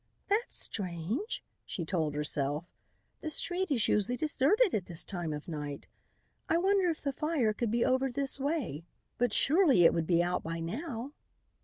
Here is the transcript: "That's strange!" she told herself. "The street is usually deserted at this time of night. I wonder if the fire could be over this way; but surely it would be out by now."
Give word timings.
"That's 0.29 0.55
strange!" 0.55 1.43
she 1.63 1.85
told 1.85 2.15
herself. 2.15 2.65
"The 3.21 3.29
street 3.29 3.69
is 3.69 3.87
usually 3.87 4.17
deserted 4.17 4.73
at 4.73 4.87
this 4.87 5.03
time 5.03 5.31
of 5.31 5.47
night. 5.47 5.87
I 6.49 6.57
wonder 6.57 6.89
if 6.89 7.03
the 7.03 7.13
fire 7.13 7.53
could 7.53 7.69
be 7.69 7.85
over 7.85 8.11
this 8.11 8.39
way; 8.39 8.83
but 9.19 9.31
surely 9.31 9.83
it 9.83 9.93
would 9.93 10.07
be 10.07 10.23
out 10.23 10.41
by 10.41 10.59
now." 10.59 11.11